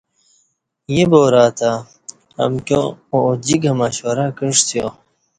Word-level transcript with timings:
ییں 0.91 1.07
بارہ 1.11 1.45
تہ 1.57 1.71
امکیاں 2.43 2.85
اوجِکہ 3.13 3.71
مشورہ 3.79 4.25
کعسِیا۔ 4.37 4.85